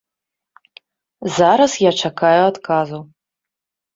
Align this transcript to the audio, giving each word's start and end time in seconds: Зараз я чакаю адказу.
Зараз 1.37 1.75
я 1.83 1.91
чакаю 2.07 2.39
адказу. 2.51 2.99